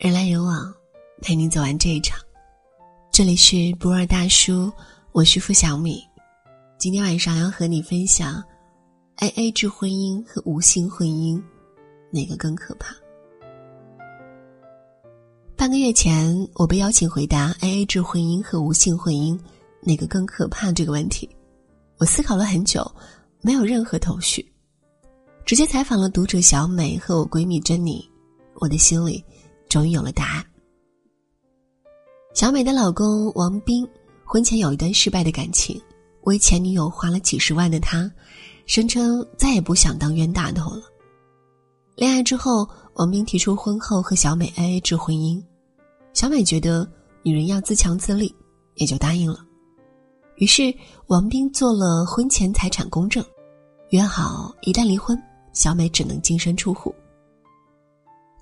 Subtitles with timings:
[0.00, 0.74] 人来人往，
[1.20, 2.18] 陪你走完这一场。
[3.12, 4.72] 这里是不二大叔，
[5.12, 6.02] 我是付小米。
[6.78, 8.42] 今天晚上要和你分享
[9.16, 11.38] ，A A 制婚姻和无性婚姻，
[12.10, 12.96] 哪个更可怕？
[15.54, 19.38] 半个月前，我被邀请回答 A A 制婚姻和无性婚姻
[19.82, 21.28] 哪个更可怕这个问题。
[21.98, 22.90] 我思考了很久，
[23.42, 24.50] 没有任何头绪，
[25.44, 28.02] 直接采访了读者小美和我闺蜜珍妮。
[28.54, 29.22] 我的心里。
[29.70, 30.44] 终于有了答案。
[32.34, 33.88] 小美的老公王斌
[34.24, 35.80] 婚前有一段失败的感情，
[36.22, 38.10] 为前女友花了几十万的他，
[38.66, 40.82] 声称再也不想当冤大头了。
[41.96, 45.42] 恋爱之后，王斌提出婚后和小美 AA 制婚姻，
[46.12, 46.88] 小美觉得
[47.22, 48.34] 女人要自强自立，
[48.74, 49.44] 也就答应了。
[50.36, 50.74] 于是，
[51.08, 53.24] 王斌做了婚前财产公证，
[53.90, 55.20] 约好一旦离婚，
[55.52, 56.94] 小美只能净身出户。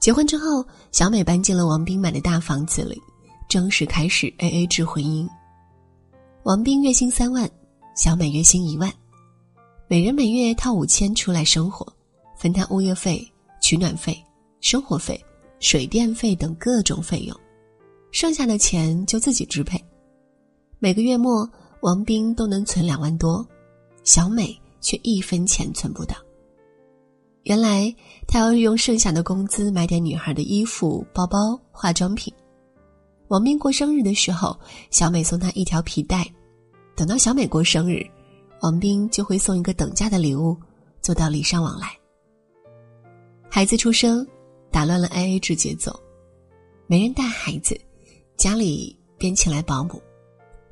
[0.00, 3.00] 结婚之后，小美搬进了王斌买的大房子里，
[3.48, 5.28] 正式开始 A A 制婚姻。
[6.44, 7.50] 王斌月薪三万，
[7.96, 8.92] 小美月薪一万，
[9.88, 11.86] 每人每月掏五千出来生活，
[12.36, 13.26] 分摊物业费、
[13.60, 14.16] 取暖费、
[14.60, 15.22] 生活费、
[15.58, 17.36] 水电费等各种费用，
[18.12, 19.84] 剩下的钱就自己支配。
[20.78, 21.46] 每个月末，
[21.80, 23.44] 王斌都能存两万多，
[24.04, 26.14] 小美却一分钱存不到。
[27.48, 27.92] 原来
[28.26, 32.32] 他要用剩下的工资买点女孩的衣服、包包、化妆品。
[33.28, 34.54] 王斌过生日的时候，
[34.90, 36.30] 小美送他一条皮带。
[36.94, 38.06] 等到小美过生日，
[38.60, 40.54] 王斌就会送一个等价的礼物，
[41.00, 41.88] 做到礼尚往来。
[43.48, 44.26] 孩子出生，
[44.70, 45.98] 打乱了 A A 制节奏，
[46.86, 47.80] 没人带孩子，
[48.36, 50.02] 家里便请来保姆，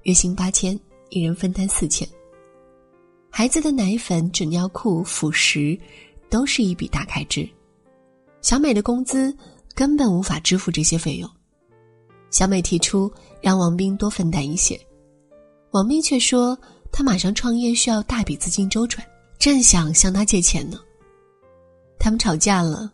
[0.02, 2.06] 月薪八千，一人分担四千。
[3.30, 5.78] 孩子的奶粉、纸尿裤、辅食。
[6.28, 7.48] 都是一笔大开支，
[8.42, 9.36] 小美的工资
[9.74, 11.30] 根本无法支付这些费用。
[12.30, 13.10] 小美提出
[13.40, 14.78] 让王斌多分担一些，
[15.70, 16.58] 王斌却说
[16.90, 19.06] 他马上创业需要大笔资金周转，
[19.38, 20.78] 正想向他借钱呢。
[21.98, 22.92] 他们吵架了，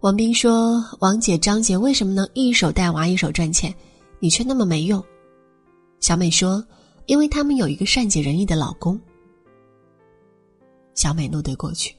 [0.00, 3.74] 王斌说：“王姐、张姐为什么能一手带娃一手赚钱，
[4.20, 5.02] 你却那么没用？”
[6.00, 6.64] 小美说
[7.06, 9.00] ：“因为他们有一个善解人意的老公。”
[10.94, 11.94] 小美怒怼过去。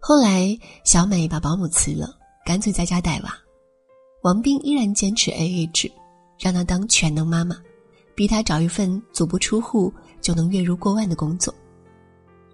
[0.00, 3.34] 后来，小美把保姆辞了，干脆在家带娃。
[4.22, 5.90] 王斌依然坚持 A A 制，
[6.38, 7.60] 让她当全能妈妈，
[8.14, 11.54] 逼她找一份足不出户就能月入过万的工作。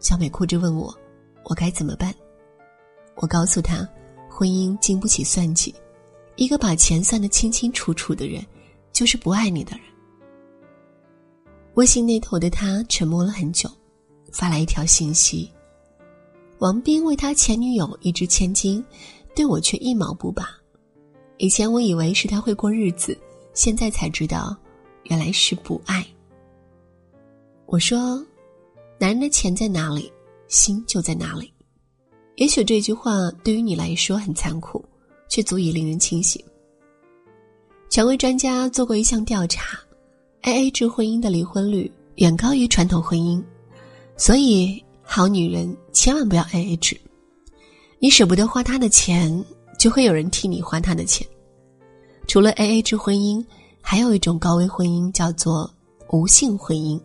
[0.00, 0.94] 小美哭着问我
[1.44, 2.14] ：“我该怎么办？”
[3.16, 3.88] 我告诉她
[4.28, 5.74] ：“婚姻经不起算计，
[6.36, 8.44] 一个把钱算得清清楚楚的人，
[8.92, 9.80] 就是不爱你的人。”
[11.74, 13.70] 微信那头的他沉默了很久，
[14.32, 15.50] 发来一条信息。
[16.58, 18.82] 王斌为他前女友一掷千金，
[19.34, 20.48] 对我却一毛不拔。
[21.38, 23.18] 以前我以为是他会过日子，
[23.54, 24.56] 现在才知道，
[25.04, 26.06] 原来是不爱。
[27.66, 28.24] 我说
[28.98, 30.10] ：“男人的钱在哪里，
[30.46, 31.52] 心就在哪里。”
[32.36, 34.82] 也许这句话对于你来说很残酷，
[35.28, 36.42] 却足以令人清醒。
[37.90, 39.78] 权威专家做过一项调查
[40.42, 43.42] ，A A 制婚姻的离婚率远高于传统婚姻，
[44.16, 44.83] 所以。
[45.04, 46.98] 好女人千万不要 A A 制，
[47.98, 49.44] 你舍不得花他的钱，
[49.78, 51.26] 就会有人替你花他的钱。
[52.26, 53.44] 除了 A A 制婚姻，
[53.80, 55.70] 还有一种高危婚姻叫做
[56.10, 57.00] 无性婚姻，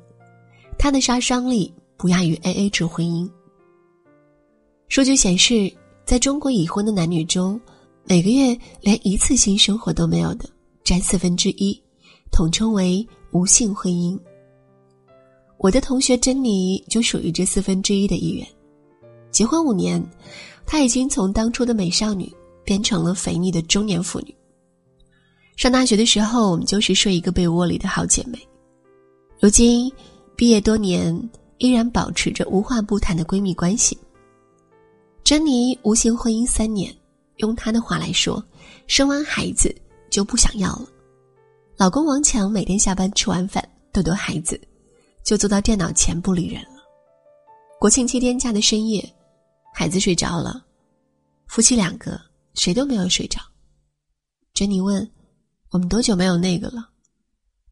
[0.77, 3.29] 它的杀伤力不亚于 A A 制婚姻。
[4.87, 5.71] 数据显示，
[6.05, 7.59] 在中国已婚的男女中，
[8.05, 10.49] 每个月连一次性生活都没有的
[10.83, 11.79] 占四分之一，
[12.31, 14.17] 统称为无性婚姻。
[15.59, 18.47] 我的同学珍妮就属于这四分之一的一员，
[19.29, 20.01] 结婚五年，
[20.65, 22.33] 她已经从当初的美少女
[22.63, 24.33] 变成了肥腻的中年妇女。
[25.57, 28.39] 上大学的时候，我们就是睡一个被窝里的好姐妹，
[29.37, 29.91] 如今
[30.37, 33.97] 毕业多年，依然保持着无话不谈的闺蜜关系。
[35.25, 36.95] 珍妮无性婚姻三年，
[37.39, 38.41] 用她的话来说，
[38.87, 39.75] 生完孩子
[40.09, 40.87] 就不想要了。
[41.75, 43.61] 老公王强每天下班吃完饭
[43.91, 44.57] 逗逗孩子。
[45.23, 46.81] 就坐到电脑前不理人了。
[47.79, 49.03] 国庆七天假的深夜，
[49.73, 50.65] 孩子睡着了，
[51.47, 52.19] 夫妻两个
[52.55, 53.39] 谁都没有睡着。
[54.53, 55.09] 珍妮问
[55.71, 56.89] ：“我们多久没有那个了？”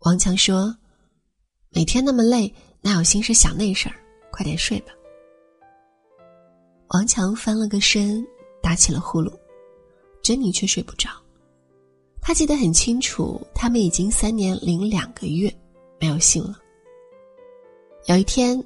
[0.06, 0.74] 王强说
[1.72, 3.96] ：“每天那么累，哪有心思想那事儿？
[4.32, 4.94] 快点睡吧。”
[6.90, 8.26] 王强翻了个身，
[8.62, 9.34] 打起了呼噜，
[10.24, 11.10] 珍妮却睡不着。
[12.22, 15.54] 他记得很清楚，他们已经三年零两个月
[16.00, 16.58] 没有性了。
[18.08, 18.64] 有一天，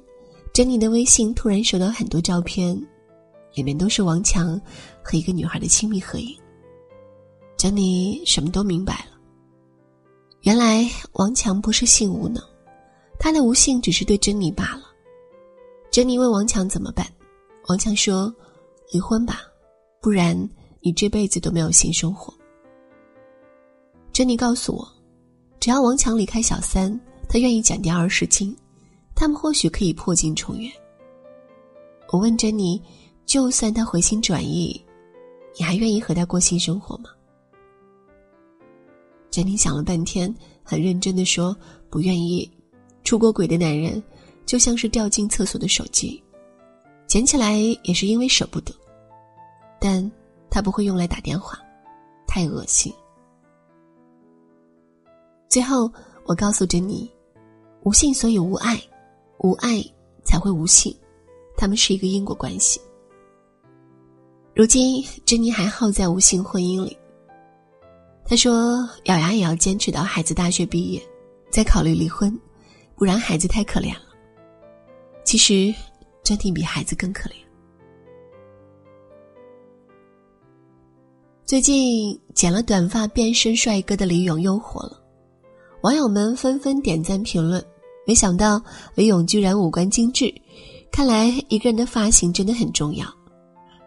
[0.52, 2.80] 珍妮的微信突然收到很多照片，
[3.54, 4.60] 里面都是王强
[5.02, 6.38] 和一个女孩的亲密合影。
[7.56, 9.18] 珍妮什么都明白了。
[10.42, 12.40] 原来王强不是性无能，
[13.18, 14.84] 他的无性只是对珍妮罢了。
[15.90, 17.04] 珍妮问王强怎么办，
[17.66, 18.32] 王强说
[18.94, 19.40] ：“离婚吧，
[20.00, 20.38] 不然
[20.80, 22.32] 你这辈子都没有性生活。”
[24.14, 24.88] 珍妮告诉我，
[25.58, 26.96] 只要王强离开小三，
[27.28, 28.56] 他愿意减掉二十斤，
[29.22, 30.68] 他们或许可以破镜重圆。
[32.08, 32.82] 我问珍妮
[33.24, 34.84] ：“就算他回心转意，
[35.56, 37.10] 你还愿意和他过性生活吗？”
[39.30, 40.34] 珍妮想了半天，
[40.64, 41.56] 很认真的说
[41.88, 42.50] ：“不愿意。
[43.04, 44.02] 出过轨的男人，
[44.44, 46.20] 就像是掉进厕所的手机，
[47.06, 48.74] 捡起来也是因为舍不得，
[49.78, 50.10] 但
[50.50, 51.56] 他不会用来打电话，
[52.26, 52.92] 太恶心。”
[55.48, 55.88] 最后，
[56.24, 57.08] 我告诉珍妮
[57.86, 58.82] ：“无性所以无爱，
[59.42, 59.84] 无爱
[60.24, 60.96] 才会无性，
[61.56, 62.80] 他们是一个因果关系。”
[64.54, 66.96] 如今，珍妮还耗在无性婚姻里。
[68.24, 71.02] 他说：“咬牙也要坚持到孩子大学毕业，
[71.50, 72.38] 再考虑离婚，
[72.94, 74.12] 不然孩子太可怜了。”
[75.24, 75.74] 其实，
[76.22, 77.34] 珍妮比孩子更可怜。
[81.44, 85.02] 最近剪了短发变身帅哥的李勇又火了，
[85.82, 87.62] 网友们纷纷点赞评论。
[88.06, 88.62] 没想到
[88.94, 90.32] 李勇居然五官精致，
[90.90, 93.06] 看来一个人的发型真的很重要。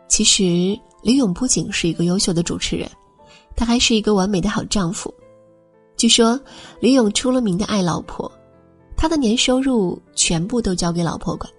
[0.08, 0.44] 其实，
[1.02, 2.90] 李勇不仅是一个优秀的主持人。
[3.58, 5.14] 他还是一个完美的好丈夫。
[5.96, 6.38] 据说
[6.82, 8.30] 李勇出了名的爱老婆，
[8.98, 11.50] 他的年收入全部都交给老婆管。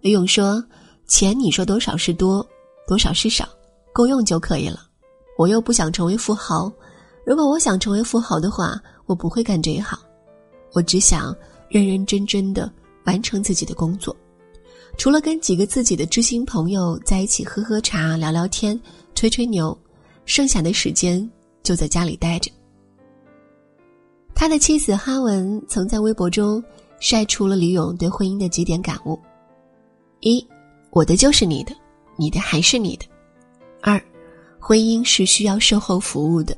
[0.00, 0.64] 李勇说
[1.08, 2.46] ：“钱你说多少是多，
[2.86, 3.44] 多少是少，
[3.92, 4.86] 够用就可以了。
[5.36, 6.72] 我又不想成为富豪，
[7.24, 9.98] 如果我想成为富豪的话，我不会干这一行。
[10.74, 11.34] 我只想
[11.68, 12.72] 认认真真的
[13.04, 14.14] 完成自己的工作，
[14.96, 18.80] 除了跟几个自己的知心朋友在一起喝喝茶、聊聊天、
[19.14, 19.76] 吹吹牛。”
[20.26, 21.30] 剩下的时间
[21.62, 22.50] 就在家里待着。
[24.34, 26.60] 他的妻子哈文曾在微博中
[26.98, 29.16] 晒出了李勇对婚姻的几点感悟：
[30.18, 30.44] 一，
[30.90, 31.72] 我的就是你的，
[32.16, 33.06] 你的还是你的；
[33.80, 34.02] 二，
[34.58, 36.56] 婚姻是需要售后服务的；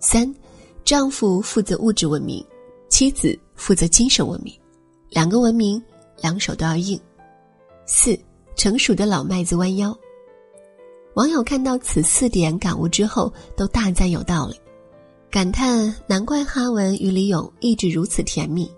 [0.00, 0.34] 三，
[0.82, 2.42] 丈夫负责物质文明，
[2.88, 4.52] 妻子负责精神文明，
[5.10, 5.82] 两个文明
[6.20, 6.98] 两手都要硬；
[7.86, 8.18] 四，
[8.56, 9.96] 成熟的老麦子弯腰。
[11.14, 14.54] 网友看到此四点感悟之后，都大赞有道理，
[15.30, 18.70] 感叹难怪哈文与李勇一直如此甜蜜，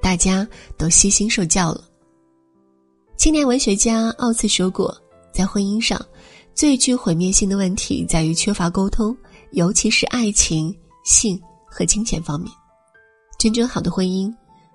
[0.00, 0.46] 大家
[0.76, 1.84] 都悉心受教了。
[3.16, 4.96] 青年文学家奥茨说过，
[5.32, 6.00] 在婚姻上，
[6.54, 9.16] 最具毁灭性的问题在于缺乏沟通，
[9.52, 10.74] 尤其是爱情、
[11.04, 12.52] 性和金钱方面。
[13.38, 14.32] 真正好的婚姻，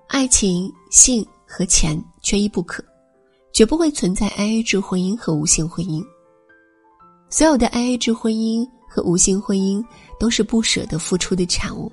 [0.07, 2.83] 爱情、性和钱缺一不可，
[3.51, 6.03] 绝不会存在 AA 制婚姻和无性婚姻。
[7.29, 9.83] 所有的 AA 制婚姻和无性婚姻
[10.19, 11.91] 都是不舍得付出的产物，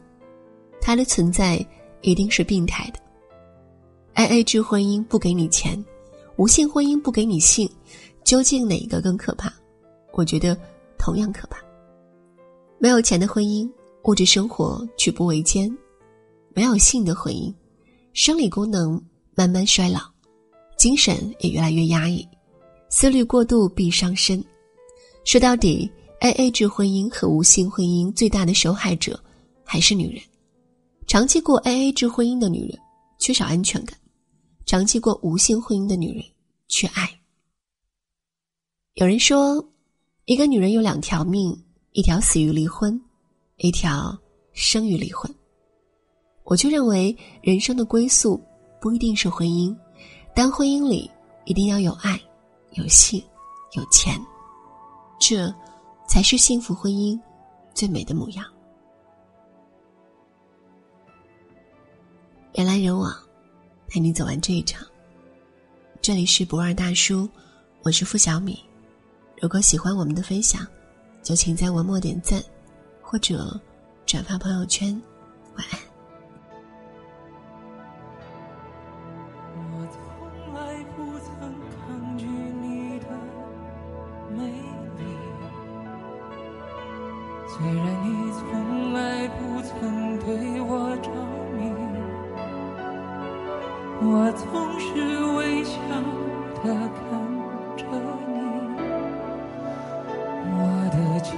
[0.80, 1.64] 它的存在
[2.02, 3.00] 一定是病态的。
[4.14, 5.82] AA 制婚姻不给你钱，
[6.36, 7.70] 无性婚姻不给你性，
[8.24, 9.50] 究竟哪一个更可怕？
[10.12, 10.54] 我觉得
[10.98, 11.58] 同样可怕。
[12.78, 13.68] 没有钱的婚姻，
[14.04, 15.68] 物质生活举步维艰；
[16.58, 17.54] 没有性的婚姻，
[18.14, 19.00] 生理功能
[19.36, 20.00] 慢慢衰老，
[20.76, 22.26] 精神也越来越压抑，
[22.90, 24.44] 思虑过度必伤身。
[25.24, 25.88] 说到底
[26.18, 29.22] ，A A 制婚姻和无性婚姻最大的受害者
[29.62, 30.20] 还是女人。
[31.06, 32.76] 长期过 A A 制婚姻的女人
[33.20, 33.96] 缺少安全感，
[34.66, 36.24] 长期过无性婚姻的女人
[36.66, 37.08] 缺爱。
[38.94, 39.64] 有人说，
[40.24, 41.56] 一个女人有两条命，
[41.92, 43.00] 一条死于离婚，
[43.58, 44.18] 一条
[44.52, 45.32] 生于离婚。
[46.48, 48.42] 我就认为，人生的归宿
[48.80, 49.76] 不一定是婚姻，
[50.34, 51.10] 但婚姻里
[51.44, 52.18] 一定要有爱、
[52.70, 53.22] 有性、
[53.72, 54.18] 有钱。
[55.20, 55.54] 这，
[56.08, 57.20] 才是幸福婚姻
[57.74, 58.46] 最美的模样。
[62.54, 63.14] 人来人往，
[63.86, 64.82] 陪你走完这一场。
[66.00, 67.28] 这里是不二大叔，
[67.82, 68.58] 我是付小米。
[69.38, 70.66] 如果喜欢我们的分享，
[71.22, 72.42] 就请在文末点赞，
[73.02, 73.60] 或者
[74.06, 74.98] 转发朋友圈。
[75.54, 75.78] 晚安。
[87.60, 91.10] 虽然你从来不曾对我着
[91.58, 91.58] 迷，
[94.00, 94.46] 我总
[94.78, 94.86] 是
[95.34, 95.72] 微笑
[96.62, 97.02] 的看
[97.76, 97.82] 着
[98.28, 98.30] 你，
[100.54, 100.56] 我
[100.92, 101.28] 的情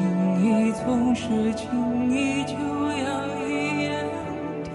[0.45, 1.25] 意总是
[1.55, 3.09] 轻易就洋
[3.49, 3.50] 溢
[3.85, 3.89] 眼
[4.62, 4.69] 底。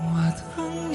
[0.00, 0.91] 我曾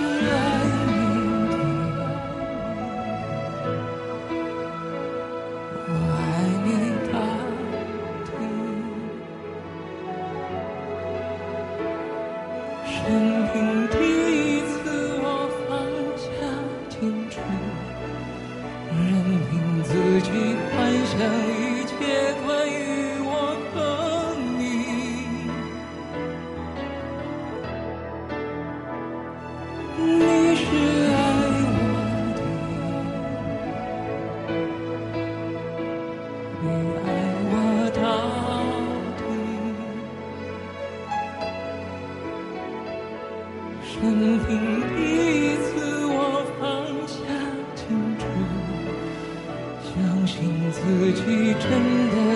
[0.00, 0.33] you.
[50.86, 51.70] 自己真
[52.10, 52.33] 的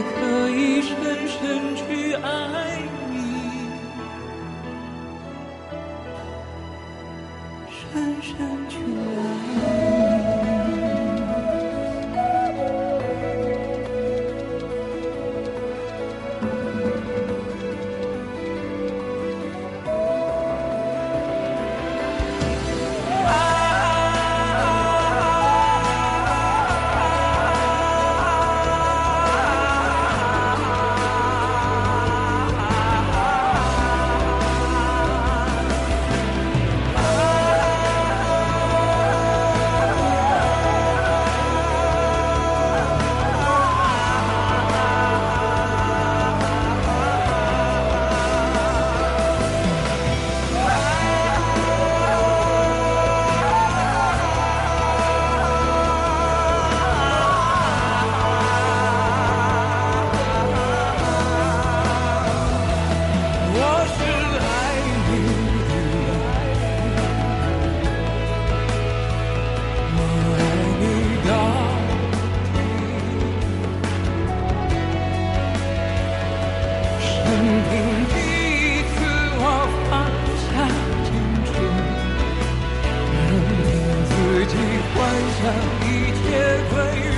[77.38, 77.70] 任凭
[78.08, 78.96] 第一次
[79.38, 79.42] 我
[79.88, 79.92] 放
[80.42, 80.50] 下
[81.06, 81.08] 矜
[81.46, 81.48] 持
[83.14, 83.56] 任凭
[84.08, 84.10] 自
[84.50, 84.54] 己
[84.92, 84.96] 幻
[85.38, 85.40] 想
[85.84, 85.86] 一
[86.18, 86.26] 切
[86.68, 87.17] 归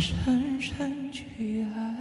[0.00, 1.99] 深深去爱